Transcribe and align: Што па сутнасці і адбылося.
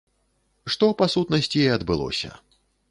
Што 0.75 0.89
па 1.03 1.09
сутнасці 1.17 1.63
і 1.63 1.71
адбылося. 1.77 2.29